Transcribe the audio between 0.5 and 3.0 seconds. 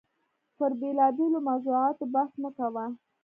پر بېلابېلو موضوعاتو بحث مو کاوه.